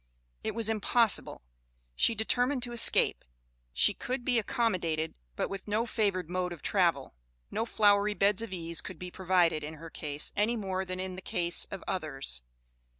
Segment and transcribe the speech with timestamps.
[0.43, 1.43] It was impossible!
[1.95, 3.23] She determined to escape.
[3.71, 7.13] She could be accommodated, but with no favored mode of travel.
[7.51, 11.17] No flowery beds of ease could be provided in her case, any more than in
[11.17, 12.41] the case of others.